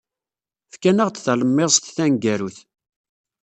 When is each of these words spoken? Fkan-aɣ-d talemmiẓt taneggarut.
Fkan-aɣ-d 0.73 1.17
talemmiẓt 1.25 1.85
taneggarut. 1.95 2.57